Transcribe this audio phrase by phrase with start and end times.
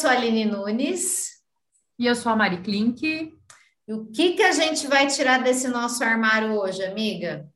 [0.00, 1.42] sou a Aline Nunes.
[1.98, 3.38] E eu sou a Mari Klink.
[3.86, 7.46] E o que, que a gente vai tirar desse nosso armário hoje, amiga?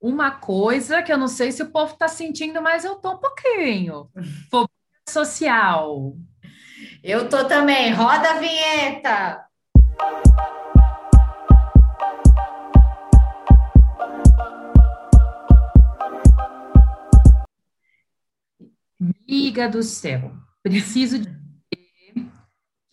[0.00, 3.18] Uma coisa que eu não sei se o povo está sentindo, mas eu tô um
[3.18, 4.08] pouquinho.
[4.50, 4.70] Fobia
[5.06, 6.16] social.
[7.02, 7.92] Eu tô também.
[7.92, 9.46] Roda a vinheta!
[18.98, 20.32] Amiga do céu,
[20.70, 21.34] preciso dizer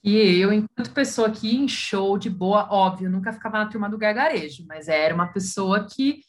[0.04, 3.98] que eu, enquanto pessoa aqui em show de boa, óbvio, nunca ficava na turma do
[3.98, 6.22] gargarejo, mas era uma pessoa que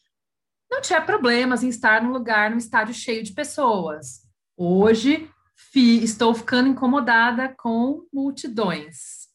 [0.70, 4.22] não tinha problemas em estar num lugar, num estádio cheio de pessoas.
[4.56, 9.28] Hoje, fi, estou ficando incomodada com multidões.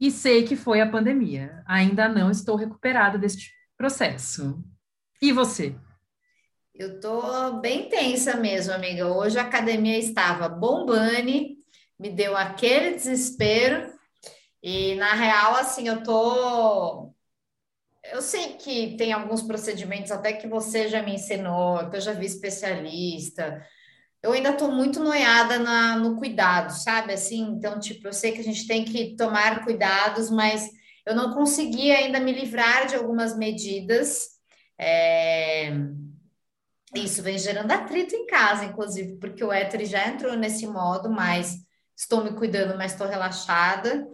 [0.00, 1.62] E sei que foi a pandemia.
[1.66, 4.64] Ainda não estou recuperada deste processo.
[5.20, 5.76] E você?
[6.74, 9.06] Eu tô bem tensa mesmo, amiga.
[9.06, 11.30] Hoje a academia estava bombando,
[11.98, 13.92] me deu aquele desespero.
[14.62, 17.12] E na real, assim, eu tô.
[18.04, 22.12] Eu sei que tem alguns procedimentos até que você já me ensinou, que eu já
[22.12, 23.64] vi especialista.
[24.22, 27.12] Eu ainda tô muito noiada na, no cuidado, sabe?
[27.12, 30.70] Assim, então, tipo, eu sei que a gente tem que tomar cuidados, mas
[31.06, 34.30] eu não consegui ainda me livrar de algumas medidas.
[34.78, 35.72] É
[36.94, 41.58] isso vem gerando atrito em casa, inclusive, porque o hétero já entrou nesse modo, mas
[41.96, 44.06] estou me cuidando, mas estou relaxada.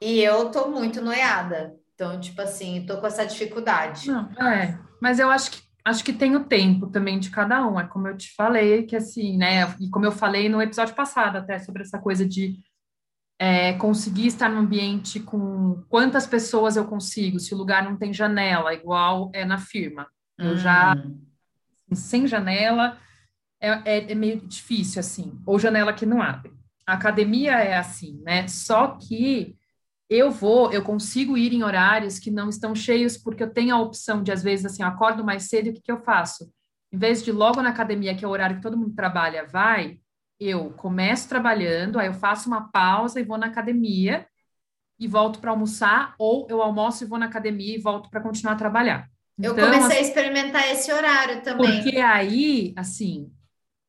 [0.00, 1.74] E eu estou muito noiada.
[1.94, 4.08] Então, tipo assim, estou com essa dificuldade.
[4.08, 7.78] Não, é, mas eu acho que acho que tem o tempo também de cada um.
[7.78, 9.74] É como eu te falei, que assim, né?
[9.80, 12.58] E como eu falei no episódio passado, até sobre essa coisa de
[13.38, 18.12] é, conseguir estar no ambiente com quantas pessoas eu consigo, se o lugar não tem
[18.12, 20.06] janela, igual é na firma.
[20.38, 20.56] Eu hum.
[20.56, 20.94] já
[21.94, 22.98] sem janela
[23.60, 26.52] é, é, é, meio difícil, assim, ou janela que não abre.
[26.86, 28.48] A academia é assim, né?
[28.48, 29.56] Só que
[30.10, 33.80] eu vou, eu consigo ir em horários que não estão cheios, porque eu tenho a
[33.80, 36.52] opção de, às vezes, assim, eu acordo mais cedo, o que, que eu faço?
[36.92, 39.98] Em vez de logo na academia, que é o horário que todo mundo trabalha, vai,
[40.38, 44.26] eu começo trabalhando, aí eu faço uma pausa e vou na academia
[44.98, 48.54] e volto para almoçar, ou eu almoço e vou na academia e volto para continuar
[48.54, 49.08] a trabalhar.
[49.38, 51.82] Eu então, comecei assim, a experimentar esse horário também.
[51.82, 53.32] Porque aí, assim,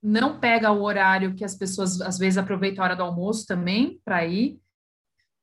[0.01, 4.01] não pega o horário que as pessoas às vezes aproveitam a hora do almoço também
[4.03, 4.59] para ir.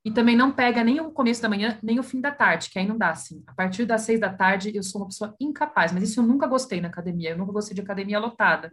[0.03, 2.78] E também não pega nem o começo da manhã, nem o fim da tarde, que
[2.78, 3.43] aí não dá, assim.
[3.47, 6.47] A partir das seis da tarde, eu sou uma pessoa incapaz, mas isso eu nunca
[6.47, 8.72] gostei na academia, eu nunca gostei de academia lotada.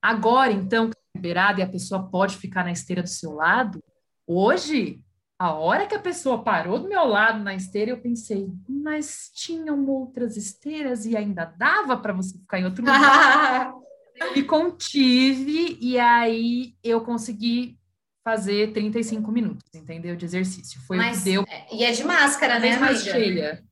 [0.00, 3.84] Agora, então, que é liberada e a pessoa pode ficar na esteira do seu lado,
[4.26, 4.98] hoje
[5.42, 9.84] a hora que a pessoa parou do meu lado na esteira, eu pensei, mas tinham
[9.88, 13.74] outras esteiras e ainda dava para você ficar em outro lugar.
[14.14, 17.76] eu me contive e aí eu consegui
[18.22, 20.14] fazer 35 minutos, entendeu?
[20.14, 20.80] De exercício.
[20.86, 21.44] Foi mas, o que deu.
[21.48, 23.64] É, e é de máscara, né, mais cheia.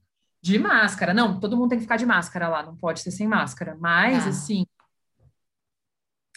[0.42, 1.14] De máscara.
[1.14, 3.76] Não, todo mundo tem que ficar de máscara lá, não pode ser sem máscara.
[3.78, 4.30] Mas, ah.
[4.30, 4.66] assim,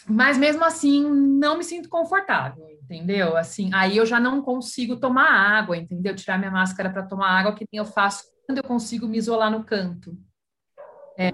[0.06, 3.36] mas mesmo assim não me sinto confortável, entendeu?
[3.36, 6.14] Assim, aí eu já não consigo tomar água, entendeu?
[6.14, 9.50] Tirar minha máscara para tomar água, que nem eu faço quando eu consigo me isolar
[9.50, 10.16] no canto.
[11.18, 11.32] É,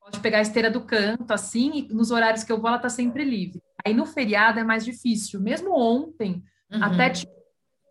[0.00, 2.88] pode pegar a esteira do canto, assim, e nos horários que eu vou, ela tá
[2.88, 3.60] sempre livre.
[3.84, 5.40] Aí no feriado é mais difícil.
[5.40, 6.82] Mesmo ontem, uhum.
[6.82, 7.32] até tinha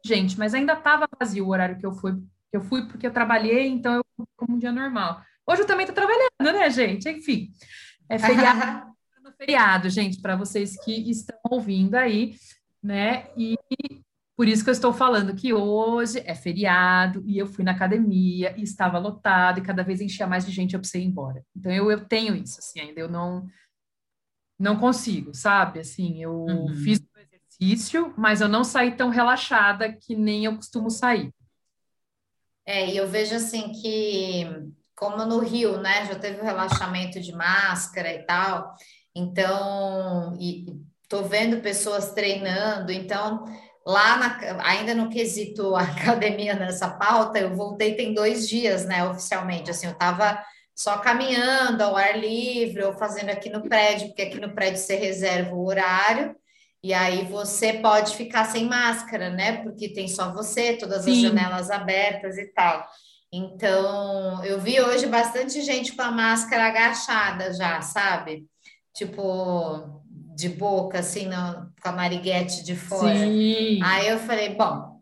[0.05, 2.17] gente, mas ainda tava vazio o horário que eu fui.
[2.51, 5.21] Eu fui porque eu trabalhei, então eu como um dia normal.
[5.45, 7.07] Hoje eu também tô trabalhando, né, gente?
[7.09, 7.51] Enfim,
[8.09, 8.88] é feriado.
[9.39, 12.35] feriado, gente, para vocês que estão ouvindo aí,
[12.83, 13.29] né?
[13.37, 13.57] E
[14.35, 18.53] por isso que eu estou falando que hoje é feriado e eu fui na academia
[18.57, 21.43] e estava lotado e cada vez enchia mais de gente, eu precisei ir embora.
[21.55, 23.47] Então eu, eu tenho isso, assim, ainda eu não
[24.57, 25.79] não consigo, sabe?
[25.79, 26.75] Assim, eu uhum.
[26.83, 31.33] fiz o exercício, mas eu não saí tão relaxada que nem eu costumo sair.
[32.65, 34.45] É, e eu vejo assim que,
[34.95, 38.75] como no Rio, né, já teve o relaxamento de máscara e tal,
[39.19, 40.65] então, e
[41.09, 43.45] tô vendo pessoas treinando, então
[43.85, 49.71] lá na, ainda no quesito academia nessa pauta, eu voltei tem dois dias, né, oficialmente,
[49.71, 50.41] assim, eu tava
[50.75, 54.95] só caminhando ao ar livre ou fazendo aqui no prédio, porque aqui no prédio você
[54.95, 56.35] reserva o horário,
[56.81, 61.11] e aí você pode ficar sem máscara, né, porque tem só você, todas Sim.
[61.11, 62.87] as janelas abertas e tal.
[63.31, 68.45] Então, eu vi hoje bastante gente com a máscara agachada já, sabe?
[68.99, 70.01] Tipo,
[70.35, 73.17] de boca, assim, no, com a Mariguete de fora.
[73.17, 73.79] Sim.
[73.81, 74.99] Aí eu falei, bom,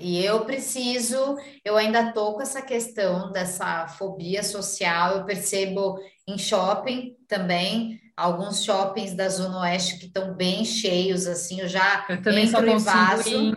[0.00, 6.38] e eu preciso, eu ainda tô com essa questão dessa fobia social, eu percebo em
[6.38, 12.22] shopping também, alguns shoppings da Zona Oeste que estão bem cheios, assim, eu já eu
[12.22, 13.28] também entro só e vazo.
[13.28, 13.52] Em,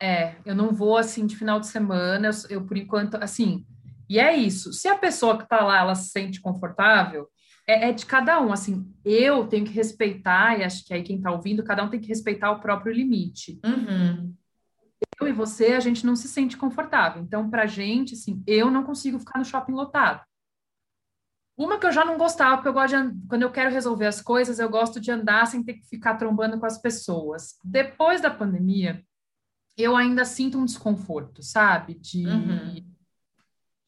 [0.00, 3.66] é, eu não vou assim de final de semana, eu, eu por enquanto, assim,
[4.08, 4.72] e é isso.
[4.72, 7.28] Se a pessoa que está lá, ela se sente confortável,
[7.66, 8.52] é, é, de cada um.
[8.52, 12.00] Assim, eu tenho que respeitar, e acho que aí quem está ouvindo, cada um tem
[12.00, 13.60] que respeitar o próprio limite.
[13.64, 14.34] Uhum.
[15.20, 17.22] Eu e você, a gente não se sente confortável.
[17.22, 20.22] Então, para gente, assim, eu não consigo ficar no shopping lotado.
[21.56, 24.20] Uma que eu já não gostava, porque eu gosto de, quando eu quero resolver as
[24.20, 27.58] coisas, eu gosto de andar sem ter que ficar trombando com as pessoas.
[27.64, 29.02] Depois da pandemia,
[29.76, 31.94] eu ainda sinto um desconforto, sabe?
[31.94, 32.74] De uhum.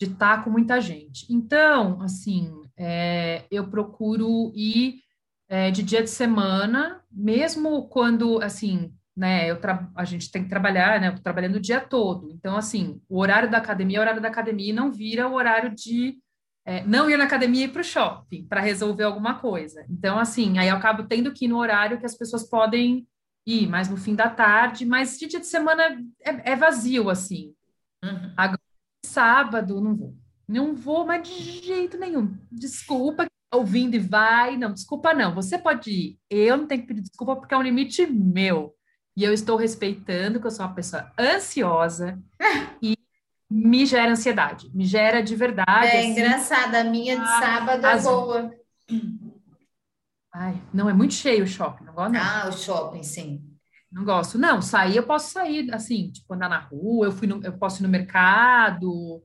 [0.01, 1.27] de estar com muita gente.
[1.31, 5.01] Então, assim, é, eu procuro ir
[5.49, 9.59] é, de dia de semana, mesmo quando, assim, né, eu
[9.97, 12.31] a gente tem que trabalhar, né, eu tô trabalhando o dia todo.
[12.31, 15.35] Então, assim, o horário da academia é o horário da academia e não vira o
[15.35, 16.19] horário de
[16.65, 19.85] é, não ir na academia e ir para o shopping para resolver alguma coisa.
[19.89, 23.09] Então, assim, aí eu acabo tendo que ir no horário que as pessoas podem
[23.47, 25.85] ir, mais no fim da tarde, mas de dia de semana
[26.23, 27.55] é, é vazio, assim.
[28.05, 28.35] Uhum.
[28.37, 28.61] Agora,
[29.05, 30.15] sábado, não vou.
[30.49, 32.35] Não vou, mas de jeito nenhum.
[32.51, 34.57] Desculpa, ouvindo e vai.
[34.57, 35.35] Não, desculpa não.
[35.35, 36.19] Você pode ir.
[36.31, 38.75] Eu não tenho que pedir desculpa porque é um limite meu.
[39.15, 42.19] E eu estou respeitando que eu sou uma pessoa ansiosa
[42.81, 42.97] e
[43.51, 45.87] me gera ansiedade, me gera de verdade.
[45.87, 48.51] É assim, engraçada, a minha de ah, sábado é boa.
[50.33, 52.21] Ai, não, é muito cheio o shopping, não gosto não.
[52.21, 53.43] Ah, o shopping, sim.
[53.91, 54.39] Não gosto.
[54.39, 57.81] Não, sair eu posso sair, assim, tipo, andar na rua, eu, fui no, eu posso
[57.81, 59.23] ir no mercado,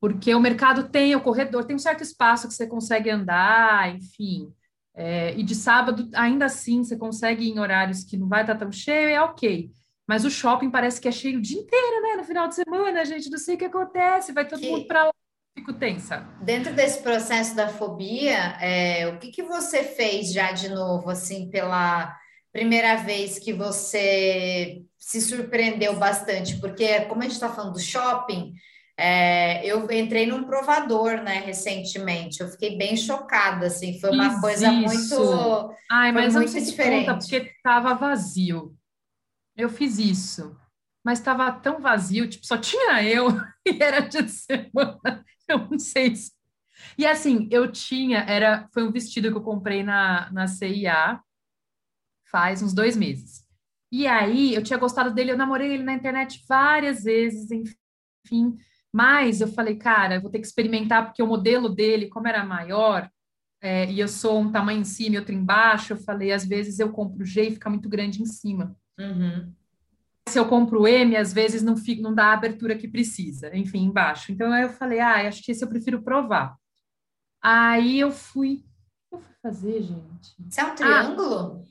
[0.00, 4.52] porque o mercado tem o corredor, tem um certo espaço que você consegue andar, enfim.
[4.94, 8.56] É, e de sábado, ainda assim, você consegue ir em horários que não vai estar
[8.56, 9.70] tão cheio, é ok.
[10.06, 12.16] Mas o shopping parece que é cheio o dia inteiro, né?
[12.16, 14.70] No final de semana, gente, não sei o que acontece, vai todo que...
[14.70, 15.12] mundo para lá.
[15.54, 16.20] Fico tensa.
[16.42, 21.48] Dentro desse processo da fobia, é, o que, que você fez já de novo, assim,
[21.50, 22.14] pela
[22.52, 26.60] primeira vez que você se surpreendeu bastante?
[26.60, 28.52] Porque, como a gente está falando do shopping,
[28.98, 32.40] é, eu entrei num provador, né, recentemente.
[32.40, 35.74] Eu fiquei bem chocada, assim, foi uma coisa muito.
[35.90, 37.06] Ai, mas muito não diferente.
[37.06, 38.74] Conta porque estava vazio.
[39.54, 40.56] Eu fiz isso,
[41.04, 43.28] mas estava tão vazio, tipo, só tinha eu
[43.66, 45.24] e era de semana.
[45.46, 46.32] Eu não sei se.
[46.98, 51.20] E assim, eu tinha, era, foi um vestido que eu comprei na, na CIA
[52.30, 53.46] faz uns dois meses.
[53.90, 58.58] E aí, eu tinha gostado dele, eu namorei ele na internet várias vezes, enfim.
[58.96, 62.42] Mas eu falei, cara, eu vou ter que experimentar, porque o modelo dele, como era
[62.42, 63.10] maior,
[63.60, 66.78] é, e eu sou um tamanho em cima e outro embaixo, eu falei, às vezes
[66.78, 68.74] eu compro G e fica muito grande em cima.
[68.98, 69.52] Uhum.
[70.26, 73.84] Se eu compro M, às vezes não, fica, não dá a abertura que precisa, enfim,
[73.84, 74.32] embaixo.
[74.32, 76.56] Então aí eu falei, ah, acho que esse eu prefiro provar.
[77.42, 78.64] Aí eu fui.
[79.10, 80.34] O que eu fui fazer, gente?
[80.48, 81.62] Você é um triângulo?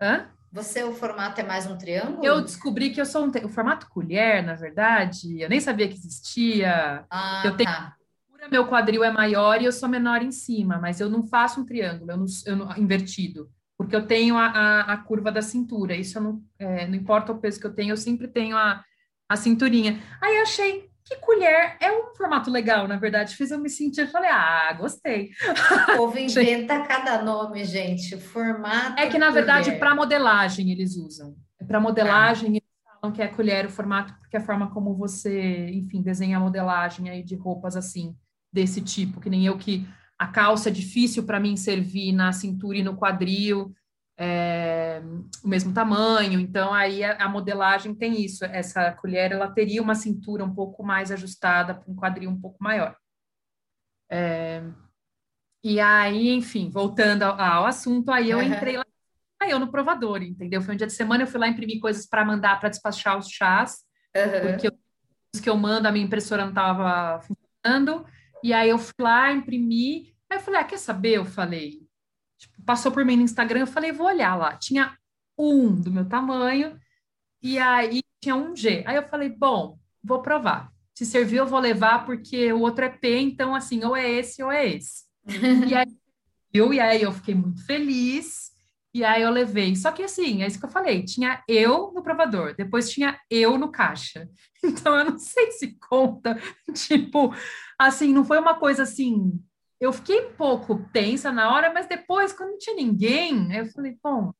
[0.00, 0.04] Ah.
[0.04, 0.28] Hã?
[0.52, 2.24] Você, o formato é mais um triângulo?
[2.24, 3.30] Eu descobri que eu sou um.
[3.44, 7.04] O formato colher, na verdade, eu nem sabia que existia.
[7.10, 7.70] Ah, eu tenho.
[7.70, 7.94] Tá.
[8.50, 11.66] Meu quadril é maior e eu sou menor em cima, mas eu não faço um
[11.66, 15.94] triângulo, eu não, eu não invertido porque eu tenho a, a, a curva da cintura.
[15.94, 18.84] Isso não, é, não importa o peso que eu tenho, eu sempre tenho a,
[19.28, 20.02] a cinturinha.
[20.20, 23.34] Aí eu achei que colher é um formato legal, na verdade.
[23.34, 25.30] Fiz eu me sentir, falei, ah, gostei.
[25.94, 28.18] O povo inventa cada nome, gente.
[28.18, 29.00] Formato.
[29.00, 31.34] É que, na verdade, para modelagem eles usam.
[31.66, 32.50] Para modelagem, ah.
[32.50, 32.68] eles
[33.00, 37.08] falam que é colher o formato, porque a forma como você, enfim, desenha a modelagem
[37.08, 38.14] aí de roupas assim,
[38.52, 39.88] desse tipo, que nem eu que
[40.18, 43.72] a calça é difícil para mim servir na cintura e no quadril,
[44.20, 45.00] é,
[45.44, 49.94] o mesmo tamanho, então aí a, a, modelagem tem isso, essa colher ela teria uma
[49.94, 52.96] cintura um pouco mais ajustada para um quadril um pouco maior.
[54.10, 54.64] É,
[55.62, 58.86] e aí, enfim, voltando ao, ao assunto, aí eu entrei lá,
[59.40, 60.60] aí eu no provador, entendeu?
[60.62, 63.28] Foi um dia de semana, eu fui lá imprimir coisas para mandar para despachar os
[63.28, 63.84] chás,
[64.16, 64.50] uhum.
[64.50, 64.68] porque
[65.32, 68.04] os que eu mando, a minha impressora não estava funcionando,
[68.42, 71.18] e aí eu fui lá, imprimi, aí eu falei, ah, quer saber?
[71.18, 71.87] Eu falei,
[72.68, 74.54] passou por mim no Instagram, eu falei, vou olhar lá.
[74.54, 74.94] Tinha
[75.38, 76.78] um do meu tamanho,
[77.42, 78.84] e aí tinha um G.
[78.86, 80.70] Aí eu falei, bom, vou provar.
[80.94, 84.42] Se servir, eu vou levar, porque o outro é P, então assim, ou é esse
[84.42, 85.04] ou é esse.
[85.66, 85.86] e aí
[86.52, 88.50] eu, e aí eu fiquei muito feliz.
[88.92, 89.74] E aí eu levei.
[89.74, 93.56] Só que assim, é isso que eu falei, tinha eu no provador, depois tinha eu
[93.56, 94.28] no caixa.
[94.62, 96.36] Então eu não sei se conta,
[96.74, 97.32] tipo,
[97.78, 99.40] assim, não foi uma coisa assim.
[99.80, 103.96] Eu fiquei um pouco tensa na hora, mas depois, quando não tinha ninguém, eu falei,
[104.02, 104.32] bom,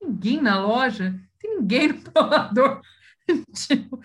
[0.00, 2.80] ninguém na loja, tem ninguém no provador.
[3.54, 4.00] tipo,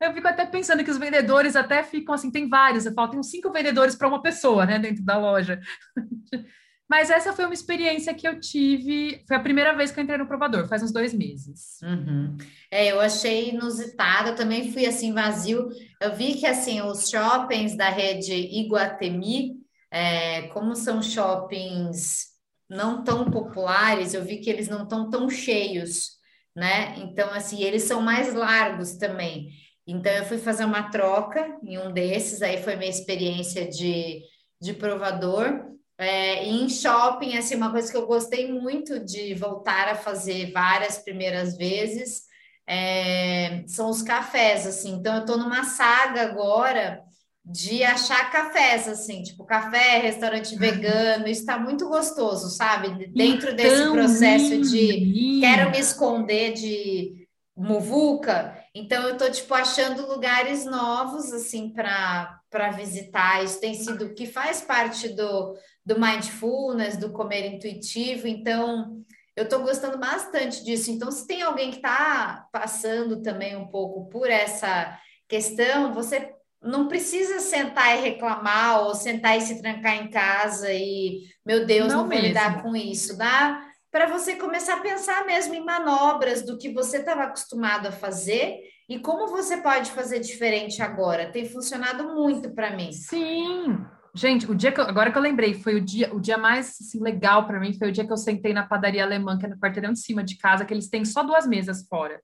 [0.00, 3.94] eu fico até pensando que os vendedores até ficam assim, tem vários, uns cinco vendedores
[3.94, 5.60] para uma pessoa, né, dentro da loja.
[6.88, 10.18] Mas essa foi uma experiência que eu tive, foi a primeira vez que eu entrei
[10.18, 11.80] no provador, faz uns dois meses.
[11.82, 12.36] Uhum.
[12.70, 15.70] É, eu achei inusitado, eu também fui assim vazio.
[16.00, 19.63] Eu vi que assim os shoppings da rede Iguatemi,
[19.94, 22.26] é, como são shoppings
[22.68, 26.18] não tão populares, eu vi que eles não estão tão cheios,
[26.54, 26.98] né?
[26.98, 29.50] Então assim eles são mais largos também.
[29.86, 34.20] Então eu fui fazer uma troca em um desses, aí foi minha experiência de,
[34.60, 35.64] de provador.
[35.96, 40.98] É, em shopping, assim, uma coisa que eu gostei muito de voltar a fazer várias
[40.98, 42.22] primeiras vezes
[42.66, 44.94] é, são os cafés, assim.
[44.94, 47.00] Então, eu estou numa saga agora
[47.44, 53.08] de achar cafés, assim, tipo café, restaurante vegano, está muito gostoso, sabe?
[53.08, 60.08] Dentro então, desse processo de quero me esconder de muvuca, então eu tô tipo achando
[60.08, 63.44] lugares novos assim para para visitar.
[63.44, 68.26] Isso tem sido que faz parte do do mindfulness, do comer intuitivo.
[68.26, 69.04] Então,
[69.36, 70.90] eu estou gostando bastante disso.
[70.90, 74.98] Então, se tem alguém que está passando também um pouco por essa
[75.28, 76.33] questão, você
[76.64, 81.92] não precisa sentar e reclamar ou sentar e se trancar em casa e, meu Deus,
[81.92, 83.16] não, não vou lidar com isso.
[83.16, 87.92] Dá para você começar a pensar mesmo em manobras do que você estava acostumado a
[87.92, 91.30] fazer e como você pode fazer diferente agora.
[91.30, 92.90] Tem funcionado muito para mim.
[92.92, 93.78] Sim,
[94.16, 96.76] Gente, o dia que eu, agora que eu lembrei, foi o dia, o dia mais
[96.80, 99.48] assim, legal para mim foi o dia que eu sentei na padaria alemã, que é
[99.48, 102.20] no quarteirão de cima de casa, que eles têm só duas mesas fora.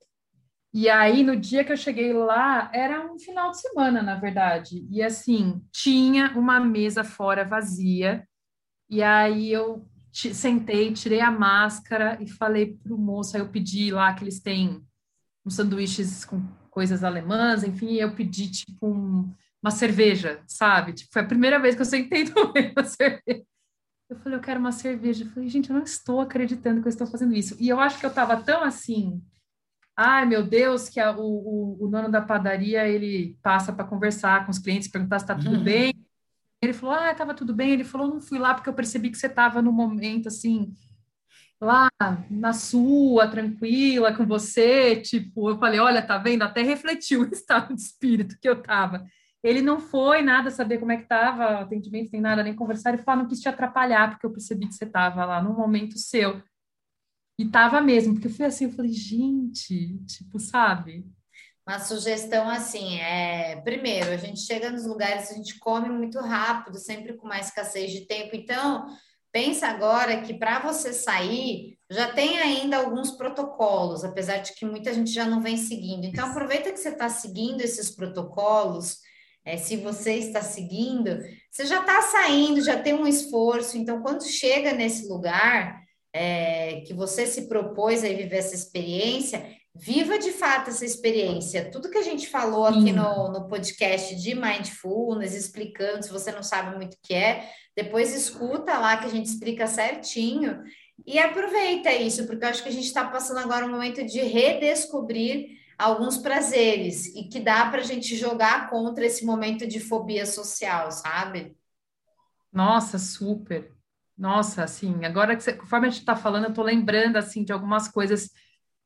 [0.72, 4.86] E aí, no dia que eu cheguei lá, era um final de semana, na verdade.
[4.90, 8.24] E assim, tinha uma mesa fora vazia.
[8.88, 14.12] E aí eu sentei, tirei a máscara e falei pro moço, aí eu pedi lá
[14.12, 14.84] que eles têm
[15.44, 20.94] uns sanduíches com coisas alemãs, enfim, eu pedi tipo um uma cerveja, sabe?
[20.94, 23.44] Tipo, foi a primeira vez que eu sentei e uma cerveja.
[24.08, 25.24] Eu falei, eu quero uma cerveja.
[25.24, 27.56] Eu falei, gente, eu não estou acreditando que eu estou fazendo isso.
[27.60, 29.22] E eu acho que eu estava tão assim,
[29.96, 34.44] ai meu Deus, que a, o, o, o, dono da padaria ele passa para conversar
[34.44, 35.64] com os clientes, perguntar se está tudo uhum.
[35.64, 35.94] bem.
[36.62, 37.70] Ele falou, ah, estava tudo bem.
[37.70, 40.72] Ele falou, não fui lá porque eu percebi que você estava no momento assim,
[41.60, 41.88] lá
[42.30, 44.96] na sua, tranquila com você.
[44.96, 46.42] Tipo, eu falei, olha, tá vendo?
[46.42, 49.06] Até refletiu o estado de espírito que eu estava.
[49.42, 52.92] Ele não foi nada saber como é que estava atendimento, nem nada, nem conversar.
[52.92, 55.98] Ele falou, não quis te atrapalhar, porque eu percebi que você estava lá num momento
[55.98, 56.42] seu.
[57.40, 61.06] E estava mesmo, porque eu fui assim, eu falei, gente, tipo, sabe?
[61.66, 66.76] Uma sugestão assim é, primeiro, a gente chega nos lugares, a gente come muito rápido,
[66.78, 68.36] sempre com mais escassez de tempo.
[68.36, 68.86] Então,
[69.32, 74.92] pensa agora que para você sair, já tem ainda alguns protocolos, apesar de que muita
[74.92, 76.04] gente já não vem seguindo.
[76.04, 78.98] Então, aproveita que você está seguindo esses protocolos
[79.46, 81.18] é, se você está seguindo,
[81.50, 83.78] você já está saindo, já tem um esforço.
[83.78, 85.79] Então, quando chega nesse lugar
[86.12, 91.70] é, que você se propôs a viver essa experiência, viva de fato essa experiência.
[91.70, 96.42] Tudo que a gente falou aqui no, no podcast de Mindfulness, explicando, se você não
[96.42, 100.62] sabe muito o que é, depois escuta lá que a gente explica certinho.
[101.06, 104.20] E aproveita isso, porque eu acho que a gente está passando agora um momento de
[104.20, 110.26] redescobrir alguns prazeres e que dá para a gente jogar contra esse momento de fobia
[110.26, 111.56] social, sabe?
[112.52, 113.72] Nossa, super.
[114.20, 117.52] Nossa, assim, agora que você, conforme a gente está falando, eu estou lembrando assim de
[117.52, 118.30] algumas coisas.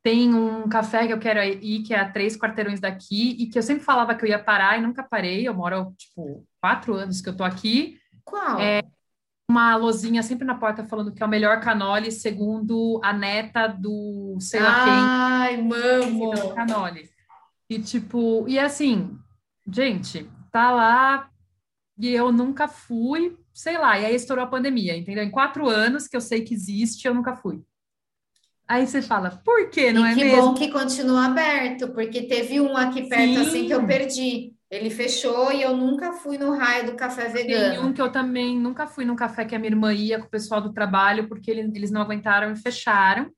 [0.01, 3.59] Tem um café que eu quero ir, que é a três quarteirões daqui, e que
[3.59, 5.49] eu sempre falava que eu ia parar e nunca parei.
[5.49, 7.99] Eu moro, tipo, quatro anos que eu tô aqui.
[8.25, 8.61] Qual?
[8.61, 8.81] É,
[9.51, 14.37] uma lozinha sempre na porta falando que é o melhor canole, segundo a neta do
[14.39, 14.93] sei lá quem.
[14.93, 16.55] Ai, mamo!
[16.55, 17.11] Canole.
[17.69, 19.19] E tipo, e assim,
[19.67, 21.29] gente, tá lá
[21.99, 25.25] e eu nunca fui, sei lá, e aí estourou a pandemia, entendeu?
[25.25, 27.63] Em quatro anos que eu sei que existe, eu nunca fui.
[28.67, 30.39] Aí você fala, por que não e é que mesmo?
[30.39, 33.37] Que bom que continua aberto, porque teve um aqui perto Sim.
[33.41, 34.53] assim que eu perdi.
[34.71, 37.75] Ele fechou e eu nunca fui no raio do café vegano.
[37.75, 40.27] Tem um que eu também nunca fui no café que a minha irmã ia com
[40.27, 43.31] o pessoal do trabalho, porque eles não aguentaram e fecharam.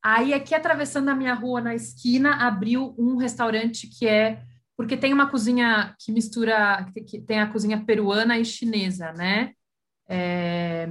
[0.00, 4.40] Aí, aqui atravessando a minha rua, na esquina, abriu um restaurante que é.
[4.78, 6.86] Porque tem uma cozinha que mistura.
[7.04, 9.52] que tem a cozinha peruana e chinesa, né?
[10.08, 10.88] É,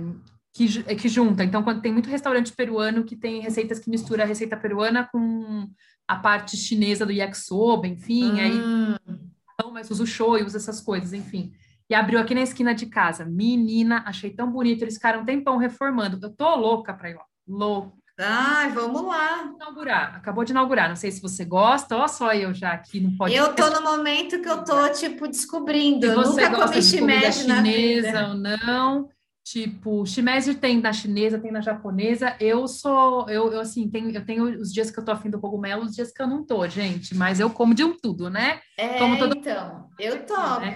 [0.53, 1.41] que, que junta.
[1.41, 5.69] Então, quando tem muito restaurante peruano que tem receitas que mistura a receita peruana com
[6.05, 8.37] a parte chinesa do yakisoba, enfim, hum.
[8.37, 11.53] aí mas usa o show e usa essas coisas, enfim.
[11.89, 13.23] E abriu aqui na esquina de casa.
[13.23, 14.81] Menina, achei tão bonito.
[14.81, 16.19] Eles ficaram um tempão reformando.
[16.21, 17.25] Eu tô louca pra ir lá.
[17.47, 17.95] Louca.
[18.19, 19.43] Ai, vamos lá.
[19.55, 20.89] Inaugurar, acabou de inaugurar.
[20.89, 23.49] Não sei se você gosta, olha só eu já aqui no podcast.
[23.49, 26.07] Eu tô no momento que eu tô, tipo, descobrindo.
[26.07, 29.09] Se você Nunca gosta comi de comida chinesa ou não.
[29.43, 32.35] Tipo, shimeji tem na chinesa, tem na japonesa.
[32.39, 35.39] Eu sou, eu, eu assim, tenho, eu tenho os dias que eu tô afim do
[35.39, 37.15] cogumelo, os dias que eu não tô, gente.
[37.15, 38.59] Mas eu como de um tudo, né?
[38.77, 39.37] É, como todo...
[39.37, 40.59] então, eu topo.
[40.59, 40.75] Né?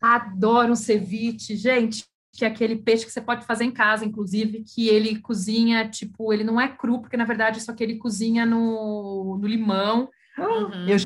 [0.00, 4.64] Adoro um ceviche, gente que é aquele peixe que você pode fazer em casa, inclusive,
[4.64, 8.46] que ele cozinha, tipo, ele não é cru, porque na verdade só que ele cozinha
[8.46, 10.08] no, no limão.
[10.38, 10.88] Uhum.
[10.88, 10.96] Eu,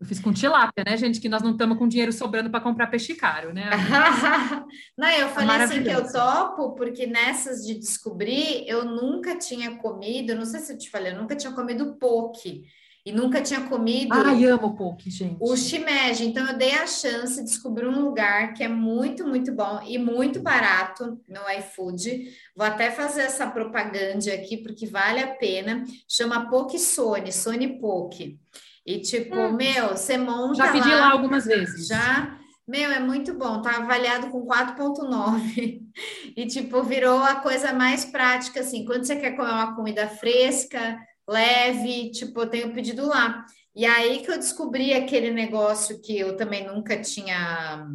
[0.00, 1.20] eu, fiz com tilápia, né, gente?
[1.20, 3.68] Que nós não estamos com dinheiro sobrando para comprar peixe caro, né?
[4.96, 9.76] não, eu falei é assim que eu topo, porque nessas de descobrir, eu nunca tinha
[9.76, 12.64] comido, não sei se eu te falei, eu nunca tinha comido poke
[13.04, 14.12] e nunca tinha comido.
[14.12, 15.36] Ai, amo poke, gente.
[15.40, 16.26] O shimeji.
[16.26, 19.98] Então eu dei a chance de descobrir um lugar que é muito, muito bom e
[19.98, 22.28] muito barato no iFood.
[22.54, 25.84] Vou até fazer essa propaganda aqui porque vale a pena.
[26.08, 28.38] Chama Poke Sony, Sony Poke.
[28.84, 31.86] E tipo, hum, meu, você monta Já pedi lá, lá algumas vezes.
[31.86, 32.38] Já
[32.70, 35.80] meu, é muito bom, tá avaliado com 4.9
[36.36, 40.96] e tipo virou a coisa mais prática assim, quando você quer comer uma comida fresca,
[41.30, 43.46] leve, tipo, eu tenho pedido lá.
[43.74, 47.86] E aí que eu descobri aquele negócio que eu também nunca tinha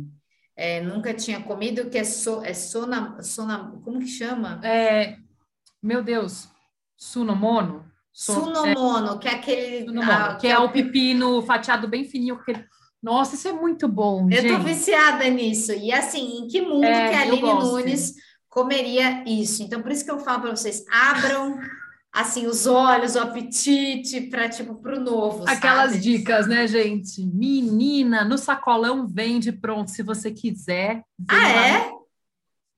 [0.56, 4.62] é, nunca tinha comido, que é, so, é sona, sona, como que chama?
[4.64, 5.18] É,
[5.84, 6.48] meu Deus,
[6.96, 7.86] sunomono?
[8.14, 9.86] Sunomono, é, que é aquele...
[9.86, 12.66] Sunomono, ah, que, é, é o pepino fatiado bem fininho, aquele...
[13.04, 14.54] Nossa, isso é muito bom, Eu gente.
[14.54, 15.74] tô viciada nisso.
[15.74, 18.16] E assim, em que mundo é, que a Aline Nunes
[18.50, 19.62] comeria isso?
[19.62, 21.60] Então, por isso que eu falo para vocês, abram
[22.16, 25.44] assim os olhos, o apetite para tipo para o novo.
[25.48, 26.02] Aquelas sabe?
[26.02, 27.22] dicas, né, gente?
[27.22, 31.04] Menina, no sacolão vende pronto, se você quiser.
[31.30, 31.92] Ah, é?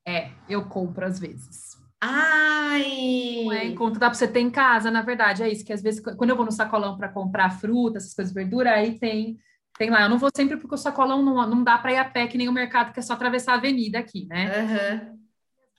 [0.08, 1.78] É, eu compro às vezes.
[2.02, 3.44] Ai!
[3.46, 5.82] Não é enquanto dá para você ter em casa, na verdade, é isso que às
[5.82, 9.38] vezes quando eu vou no sacolão para comprar fruta, essas coisas, verdura, aí tem
[9.78, 10.02] tem lá.
[10.02, 12.38] Eu não vou sempre porque o sacolão não, não dá para ir a pé que
[12.38, 14.64] nem o mercado que é só atravessar a avenida aqui, né?
[14.64, 15.20] Uhum.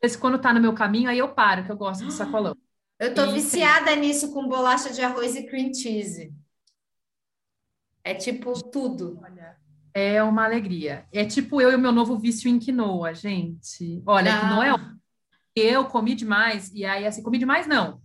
[0.00, 2.54] Esse quando tá no meu caminho, aí eu paro, que eu gosto do sacolão.
[2.98, 6.34] Eu tô viciada nisso com bolacha de arroz e cream cheese.
[8.02, 9.20] É tipo tudo.
[9.22, 9.56] Olha,
[9.94, 11.06] é uma alegria.
[11.12, 14.02] É tipo eu e o meu novo vício em quinoa, gente.
[14.06, 14.40] Olha, ah.
[14.40, 14.98] quinoa é
[15.54, 18.00] eu comi demais e aí assim, comi demais não.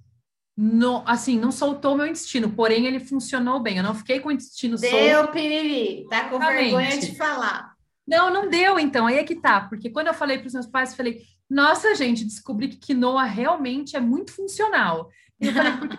[0.55, 3.77] No, assim, não soltou o meu intestino, porém ele funcionou bem.
[3.77, 5.03] Eu não fiquei com o intestino deu solto.
[5.03, 7.73] Deu piriri, tá com vergonha de falar.
[8.07, 9.07] Não, não deu então.
[9.07, 11.93] Aí é que tá, porque quando eu falei para os meus pais, eu falei: nossa,
[11.93, 15.11] gente, descobri que quinoa realmente é muito funcional.
[15.39, 15.97] E eu falei, por que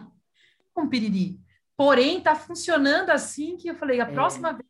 [0.75, 1.41] com piriri?
[1.77, 4.13] Porém, tá funcionando assim que eu falei, a é.
[4.13, 4.67] próxima vez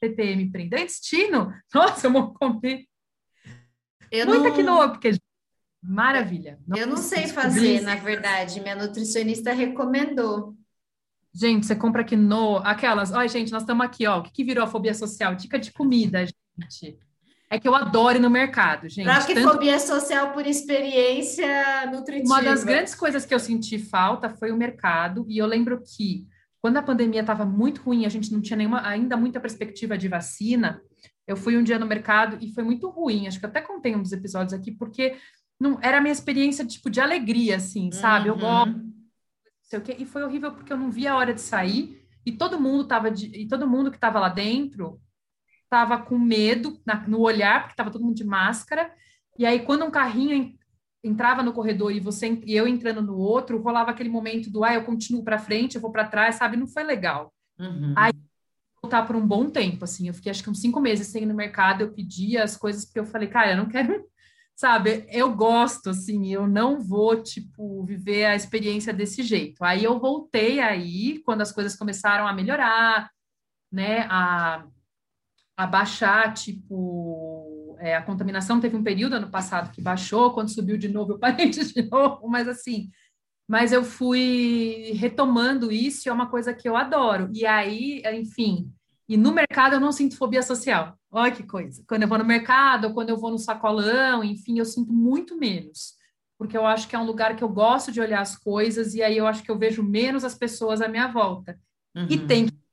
[0.00, 2.84] que o TPM prender intestino, nossa, eu vou comer
[4.10, 4.56] eu muita não...
[4.56, 5.12] quinoa, porque
[5.80, 6.58] maravilha.
[6.66, 10.56] Não eu não sei fazer, na verdade, minha nutricionista recomendou.
[11.32, 14.64] Gente, você compra quinoa, aquelas, olha, gente, nós estamos aqui, ó, o que, que virou
[14.64, 15.34] a fobia social?
[15.36, 16.98] Dica de comida, gente.
[17.54, 19.04] É que eu adoro ir no mercado, gente.
[19.04, 19.86] Braquifobia Tanto...
[19.86, 22.34] social por experiência nutritiva.
[22.34, 26.26] Uma das grandes coisas que eu senti falta foi o mercado, e eu lembro que
[26.60, 30.08] quando a pandemia estava muito ruim, a gente não tinha nenhuma, ainda muita perspectiva de
[30.08, 30.80] vacina.
[31.28, 33.28] Eu fui um dia no mercado e foi muito ruim.
[33.28, 35.16] Acho que até contei um dos episódios aqui, porque
[35.60, 38.30] não era a minha experiência tipo de alegria, assim, sabe?
[38.30, 38.34] Uhum.
[38.34, 38.80] Eu gosto,
[39.62, 39.94] sei o quê.
[39.96, 43.12] E foi horrível porque eu não via a hora de sair e todo mundo tava
[43.12, 45.00] de, e todo mundo que estava lá dentro
[45.74, 48.92] estava com medo na, no olhar, porque estava todo mundo de máscara.
[49.36, 50.54] E aí, quando um carrinho
[51.02, 54.74] entrava no corredor e você e eu entrando no outro, rolava aquele momento do ah,
[54.74, 56.56] eu continuo para frente, eu vou para trás, sabe?
[56.56, 57.34] Não foi legal.
[57.58, 57.92] Uhum.
[57.96, 58.12] Aí
[58.80, 60.06] voltar por um bom tempo, assim.
[60.06, 62.84] Eu fiquei acho que uns cinco meses sem ir no mercado, eu pedia as coisas
[62.84, 64.04] porque eu falei, cara, eu não quero,
[64.54, 65.06] sabe?
[65.10, 69.64] Eu gosto, assim, eu não vou, tipo, viver a experiência desse jeito.
[69.64, 73.10] Aí eu voltei aí, quando as coisas começaram a melhorar,
[73.72, 74.06] né?
[74.08, 74.64] A
[75.56, 80.76] a baixar, tipo, é, a contaminação teve um período ano passado que baixou, quando subiu
[80.76, 82.90] de novo eu parei de novo, mas assim,
[83.48, 87.28] mas eu fui retomando isso e é uma coisa que eu adoro.
[87.32, 88.72] E aí, enfim,
[89.08, 90.98] e no mercado eu não sinto fobia social.
[91.10, 91.84] Olha que coisa.
[91.86, 95.94] Quando eu vou no mercado, quando eu vou no sacolão, enfim, eu sinto muito menos.
[96.38, 99.02] Porque eu acho que é um lugar que eu gosto de olhar as coisas, e
[99.02, 101.58] aí eu acho que eu vejo menos as pessoas à minha volta.
[101.94, 102.06] Uhum.
[102.10, 102.63] E tem que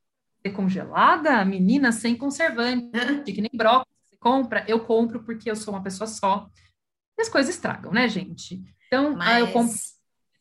[0.50, 5.84] congelada, menina, sem conservante, que nem brócolis, você compra, eu compro porque eu sou uma
[5.84, 6.50] pessoa só.
[7.18, 8.62] E as coisas estragam, né, gente?
[8.88, 9.40] Então, Mas...
[9.40, 9.76] eu compro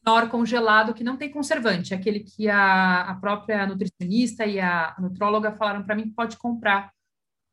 [0.05, 5.01] menor congelado que não tem conservante, aquele que a, a própria nutricionista e a, a
[5.01, 6.91] nutróloga falaram para mim que pode comprar,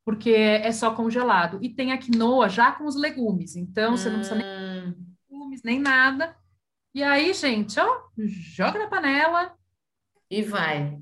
[0.05, 1.59] porque é só congelado.
[1.61, 3.97] E tem a quinoa já com os legumes, então hum.
[3.97, 4.93] você não precisa nem hum.
[5.29, 6.35] legumes, nem nada.
[6.93, 9.53] E aí, gente, ó, joga na panela.
[10.31, 10.99] E vai.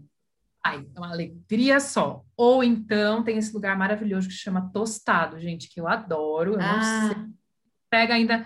[0.66, 2.24] Ai, é uma alegria só.
[2.36, 6.54] Ou então tem esse lugar maravilhoso que chama Tostado, gente, que eu adoro.
[6.54, 7.28] Eu ah.
[7.88, 8.44] Pega ainda,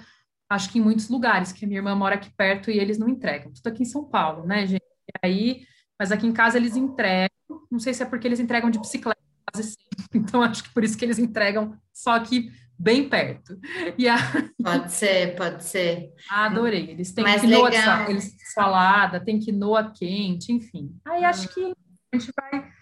[0.50, 3.08] acho que em muitos lugares, que a minha irmã mora aqui perto e eles não
[3.08, 3.54] entregam.
[3.54, 4.84] Tudo aqui em São Paulo, né, gente?
[4.84, 5.66] E aí,
[5.98, 7.30] mas aqui em casa eles entregam.
[7.72, 9.90] Não sei se é porque eles entregam de bicicleta quase sempre.
[10.14, 13.58] Então, acho que por isso que eles entregam só aqui bem perto.
[13.98, 14.18] E a...
[14.62, 16.12] Pode ser, pode ser.
[16.30, 16.90] Adorei.
[16.90, 18.10] Eles têm Mas quinoa, legal.
[18.10, 20.96] eles salada, tem quinoa quente, enfim.
[21.06, 21.74] Aí acho que
[22.14, 22.80] a gente vai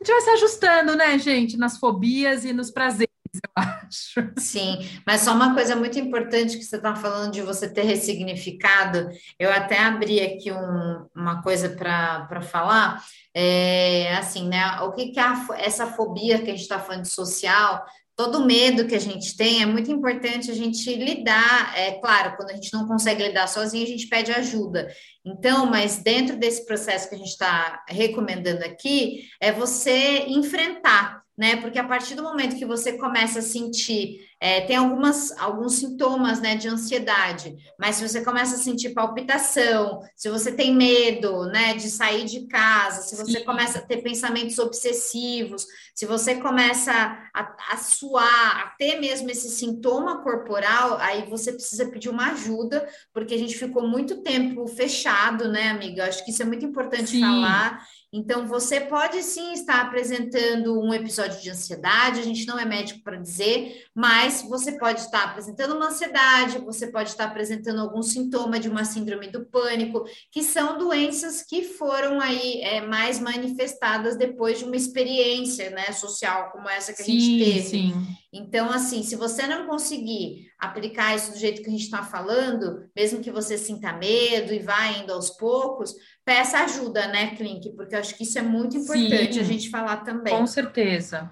[0.00, 4.32] a gente vai se ajustando, né, gente, nas fobias e nos prazeres, eu acho.
[4.38, 9.08] Sim, mas só uma coisa muito importante que você está falando de você ter ressignificado,
[9.40, 15.18] eu até abri aqui um, uma coisa para falar, é, assim, né, o que, que
[15.18, 17.84] é a, essa fobia que a gente está falando de social,
[18.18, 21.72] todo medo que a gente tem, é muito importante a gente lidar.
[21.78, 24.92] É claro, quando a gente não consegue lidar sozinho, a gente pede ajuda.
[25.24, 31.54] Então, mas dentro desse processo que a gente está recomendando aqui, é você enfrentar né?
[31.56, 36.40] Porque a partir do momento que você começa a sentir, é, tem algumas, alguns sintomas,
[36.40, 41.74] né, de ansiedade, mas se você começa a sentir palpitação, se você tem medo, né,
[41.74, 43.44] de sair de casa, se você Sim.
[43.44, 46.92] começa a ter pensamentos obsessivos, se você começa
[47.34, 52.88] a, a suar, a ter mesmo esse sintoma corporal, aí você precisa pedir uma ajuda,
[53.12, 56.06] porque a gente ficou muito tempo fechado, né, amiga?
[56.06, 57.20] Acho que isso é muito importante Sim.
[57.20, 57.84] falar.
[58.12, 63.02] Então, você pode sim estar apresentando um episódio de ansiedade, a gente não é médico
[63.02, 68.58] para dizer, mas você pode estar apresentando uma ansiedade, você pode estar apresentando algum sintoma
[68.58, 74.58] de uma síndrome do pânico, que são doenças que foram aí é, mais manifestadas depois
[74.58, 77.68] de uma experiência né, social como essa que a sim, gente teve.
[77.68, 78.06] Sim.
[78.38, 82.88] Então, assim, se você não conseguir aplicar isso do jeito que a gente está falando,
[82.94, 87.74] mesmo que você sinta medo e vá indo aos poucos, peça ajuda, né, Clink?
[87.74, 90.36] Porque eu acho que isso é muito importante Sim, a gente falar também.
[90.36, 91.30] Com certeza.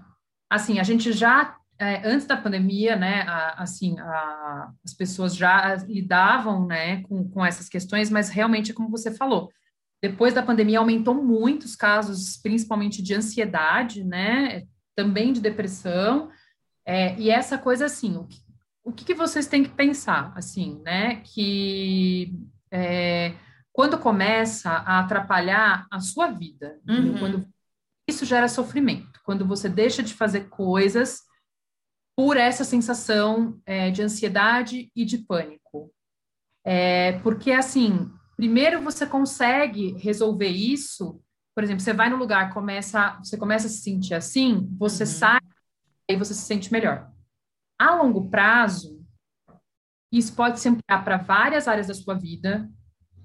[0.50, 5.76] Assim, a gente já, é, antes da pandemia, né, a, assim, a, as pessoas já
[5.76, 9.50] lidavam, né, com, com essas questões, mas realmente, como você falou,
[10.02, 14.64] depois da pandemia aumentou muito os casos, principalmente de ansiedade, né,
[14.96, 16.30] também de depressão,
[16.86, 18.40] é, e essa coisa, assim, o que,
[18.84, 22.32] o que, vocês têm que pensar, assim, né, que...
[22.70, 23.34] É,
[23.76, 27.18] quando começa a atrapalhar a sua vida, uhum.
[27.18, 27.46] quando
[28.08, 31.24] isso gera sofrimento, quando você deixa de fazer coisas
[32.16, 35.92] por essa sensação é, de ansiedade e de pânico.
[36.64, 41.20] É, porque, assim, primeiro você consegue resolver isso,
[41.54, 45.10] por exemplo, você vai no lugar, começa, você começa a se sentir assim, você uhum.
[45.10, 45.40] sai
[46.08, 47.10] e você se sente melhor.
[47.78, 49.04] A longo prazo,
[50.12, 52.68] isso pode se ampliar para várias áreas da sua vida,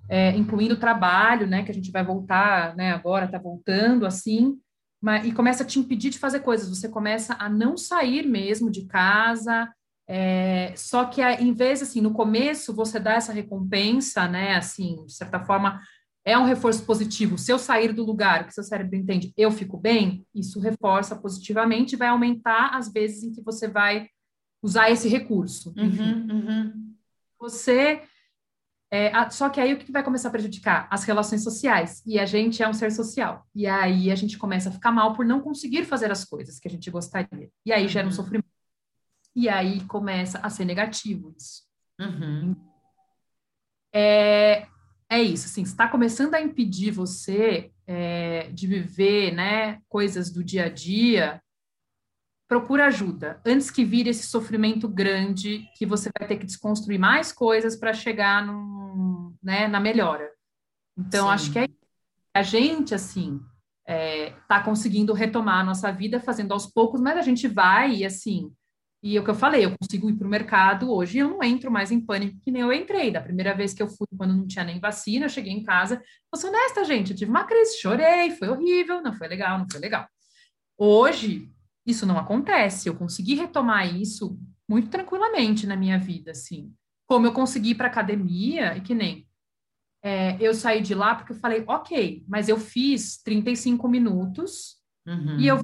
[0.09, 4.59] é, incluindo o trabalho, né, que a gente vai voltar, né, agora está voltando assim,
[5.01, 8.69] mas, e começa a te impedir de fazer coisas, você começa a não sair mesmo
[8.69, 9.71] de casa,
[10.07, 15.13] é, só que em vez, assim, no começo você dá essa recompensa, né, assim, de
[15.13, 15.79] certa forma,
[16.23, 17.37] é um reforço positivo.
[17.37, 21.93] Se eu sair do lugar que seu cérebro entende, eu fico bem, isso reforça positivamente
[21.93, 24.07] e vai aumentar as vezes em que você vai
[24.61, 25.73] usar esse recurso.
[25.75, 26.95] Uhum, uhum.
[27.39, 28.03] Você
[28.93, 30.85] é, só que aí o que vai começar a prejudicar?
[30.91, 32.03] As relações sociais.
[32.05, 33.47] E a gente é um ser social.
[33.55, 36.67] E aí a gente começa a ficar mal por não conseguir fazer as coisas que
[36.67, 37.49] a gente gostaria.
[37.65, 38.15] E aí gera um uhum.
[38.15, 38.45] sofrimento.
[39.33, 41.63] E aí começa a ser negativo isso.
[42.01, 42.53] Uhum.
[43.93, 44.40] É,
[45.11, 50.67] é isso, assim, está começando a impedir você é, de viver, né, coisas do dia
[50.67, 51.43] a dia,
[52.47, 57.33] procura ajuda, antes que vire esse sofrimento grande que você vai ter que desconstruir mais
[57.33, 60.31] coisas para chegar num, né, na melhora.
[60.97, 61.33] Então, Sim.
[61.33, 61.67] acho que é,
[62.33, 63.41] a gente, assim,
[63.85, 68.05] é, tá conseguindo retomar a nossa vida fazendo aos poucos, mas a gente vai e,
[68.05, 68.49] assim,
[69.03, 71.43] e é o que eu falei, eu consigo ir para o mercado hoje eu não
[71.43, 73.11] entro mais em pânico que nem eu entrei.
[73.11, 76.01] Da primeira vez que eu fui, quando não tinha nem vacina, eu cheguei em casa,
[76.31, 79.67] eu sou honesta, gente, eu tive uma crise, chorei, foi horrível, não foi legal, não
[79.69, 80.07] foi legal.
[80.77, 81.51] Hoje,
[81.85, 82.87] isso não acontece.
[82.87, 86.73] Eu consegui retomar isso muito tranquilamente na minha vida, assim.
[87.07, 89.27] Como eu consegui ir para academia, e que nem
[90.03, 95.39] é, eu saí de lá porque eu falei, ok, mas eu fiz 35 minutos uhum.
[95.39, 95.59] e eu,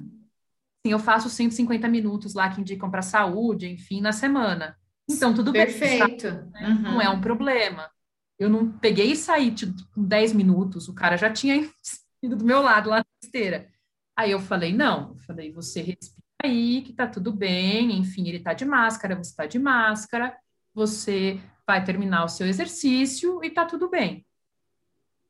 [0.84, 4.76] assim, eu faço 150 minutos lá que indicam para saúde, enfim, na semana.
[5.08, 5.80] Então, tudo Perfeito.
[5.80, 5.98] bem.
[5.98, 6.52] Perfeito.
[6.60, 6.82] Uhum.
[6.82, 7.90] Não é um problema.
[8.38, 11.56] Eu não peguei e saí tipo, com 10 minutos, o cara já tinha
[12.22, 13.68] ido do meu lado lá na esteira.
[14.16, 18.40] Aí eu falei, não, eu falei, você respira aí, que tá tudo bem, enfim, ele
[18.40, 20.36] tá de máscara, você tá de máscara,
[20.74, 24.24] você vai terminar o seu exercício e tá tudo bem.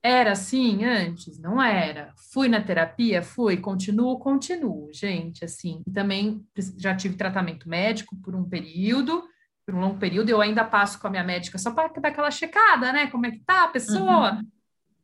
[0.08, 1.38] Era assim antes?
[1.38, 2.14] Não era.
[2.32, 3.22] Fui na terapia?
[3.22, 3.58] Fui.
[3.58, 4.18] Continuo?
[4.18, 5.44] Continuo, gente.
[5.44, 6.42] Assim, também
[6.78, 9.22] já tive tratamento médico por um período,
[9.66, 10.30] por um longo período.
[10.30, 13.08] Eu ainda passo com a minha médica só para dar aquela checada, né?
[13.08, 14.32] Como é que tá a pessoa?
[14.32, 14.44] Uhum.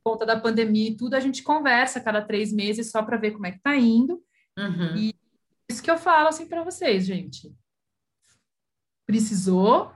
[0.02, 3.32] Por conta da pandemia e tudo, a gente conversa cada três meses só para ver
[3.32, 4.22] como é que tá indo.
[4.58, 4.96] Uhum.
[4.96, 5.14] E
[5.70, 7.54] isso que eu falo assim para vocês, gente.
[9.06, 9.92] Precisou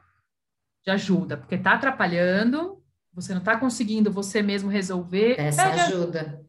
[0.84, 2.77] de ajuda, porque tá atrapalhando,
[3.12, 5.34] você não está conseguindo você mesmo resolver.
[5.38, 6.44] Essa é ajuda.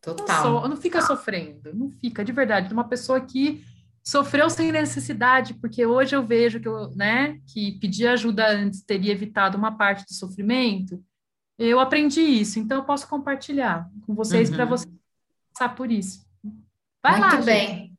[0.00, 0.44] Total.
[0.44, 2.72] Não, so, não fica sofrendo, não fica, de verdade.
[2.72, 3.62] Uma pessoa que
[4.02, 9.12] sofreu sem necessidade, porque hoje eu vejo que, eu, né, que pedir ajuda antes teria
[9.12, 11.02] evitado uma parte do sofrimento.
[11.58, 14.56] Eu aprendi isso, então eu posso compartilhar com vocês uhum.
[14.56, 14.92] para vocês
[15.52, 16.24] passar por isso.
[17.02, 17.68] Vai Muito lá, bem.
[17.68, 17.90] Gente.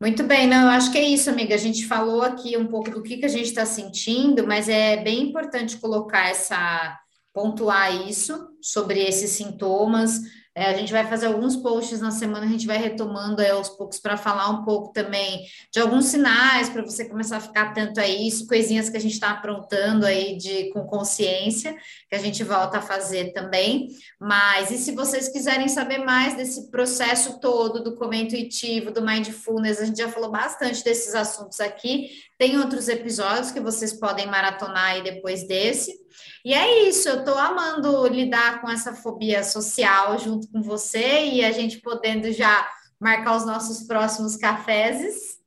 [0.00, 1.54] Muito bem, não, eu acho que é isso, amiga.
[1.54, 4.96] A gente falou aqui um pouco do que, que a gente está sentindo, mas é
[5.02, 6.98] bem importante colocar essa
[7.34, 10.20] pontuar isso sobre esses sintomas.
[10.56, 13.68] É, a gente vai fazer alguns posts na semana, a gente vai retomando aí aos
[13.70, 17.98] poucos para falar um pouco também de alguns sinais para você começar a ficar atento
[17.98, 21.76] a isso, coisinhas que a gente está aprontando aí de com consciência,
[22.08, 23.88] que a gente volta a fazer também.
[24.20, 29.80] Mas e se vocês quiserem saber mais desse processo todo do como intuitivo, do mindfulness,
[29.80, 32.10] a gente já falou bastante desses assuntos aqui.
[32.38, 36.03] Tem outros episódios que vocês podem maratonar aí depois desse.
[36.44, 41.44] E é isso, eu estou amando lidar com essa fobia social junto com você e
[41.44, 42.68] a gente podendo já
[43.00, 45.38] marcar os nossos próximos cafés.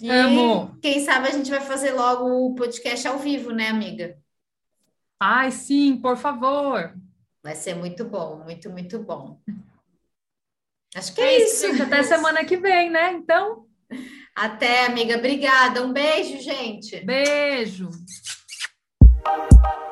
[0.00, 0.76] E Amo.
[0.82, 4.18] quem sabe a gente vai fazer logo o podcast ao vivo, né, amiga?
[5.18, 6.94] Ai, sim, por favor.
[7.42, 9.38] Vai ser muito bom, muito, muito bom.
[10.94, 11.66] Acho que é, é isso.
[11.66, 13.12] Gente, até semana que vem, né?
[13.12, 13.66] Então.
[14.34, 15.16] Até, amiga.
[15.16, 15.84] Obrigada.
[15.84, 17.00] Um beijo, gente.
[17.00, 17.90] Beijo.
[19.24, 19.83] Bye.